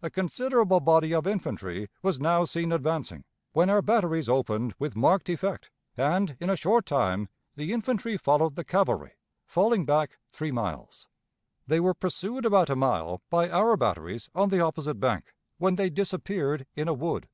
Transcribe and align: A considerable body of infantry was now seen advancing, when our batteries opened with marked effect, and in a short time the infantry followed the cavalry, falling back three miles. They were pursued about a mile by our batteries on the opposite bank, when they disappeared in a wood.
A 0.00 0.10
considerable 0.10 0.78
body 0.78 1.12
of 1.12 1.26
infantry 1.26 1.88
was 2.00 2.20
now 2.20 2.44
seen 2.44 2.70
advancing, 2.70 3.24
when 3.52 3.68
our 3.68 3.82
batteries 3.82 4.28
opened 4.28 4.76
with 4.78 4.94
marked 4.94 5.28
effect, 5.28 5.72
and 5.96 6.36
in 6.38 6.48
a 6.48 6.54
short 6.54 6.86
time 6.86 7.28
the 7.56 7.72
infantry 7.72 8.16
followed 8.16 8.54
the 8.54 8.62
cavalry, 8.62 9.14
falling 9.44 9.84
back 9.84 10.18
three 10.30 10.52
miles. 10.52 11.08
They 11.66 11.80
were 11.80 11.94
pursued 11.94 12.46
about 12.46 12.70
a 12.70 12.76
mile 12.76 13.22
by 13.28 13.50
our 13.50 13.76
batteries 13.76 14.30
on 14.36 14.50
the 14.50 14.60
opposite 14.60 15.00
bank, 15.00 15.34
when 15.58 15.74
they 15.74 15.90
disappeared 15.90 16.68
in 16.76 16.86
a 16.86 16.94
wood. 16.94 17.28